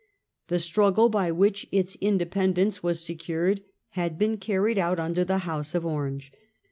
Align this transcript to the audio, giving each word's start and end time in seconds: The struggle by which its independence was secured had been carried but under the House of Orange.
The 0.47 0.57
struggle 0.57 1.09
by 1.09 1.31
which 1.31 1.67
its 1.71 1.95
independence 2.01 2.81
was 2.81 3.05
secured 3.05 3.61
had 3.89 4.17
been 4.17 4.37
carried 4.37 4.77
but 4.77 4.99
under 4.99 5.23
the 5.23 5.37
House 5.45 5.75
of 5.75 5.85
Orange. 5.85 6.33